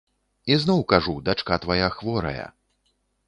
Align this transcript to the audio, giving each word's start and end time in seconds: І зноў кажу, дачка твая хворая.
І 0.53 0.55
зноў 0.63 0.79
кажу, 0.93 1.13
дачка 1.27 1.59
твая 1.65 1.89
хворая. 1.99 2.47